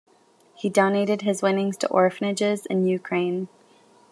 [0.55, 3.49] He donated his winnings to orphanages in Ukraine.